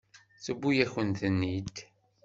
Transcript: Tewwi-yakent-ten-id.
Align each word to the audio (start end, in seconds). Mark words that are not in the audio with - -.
Tewwi-yakent-ten-id. 0.43 1.75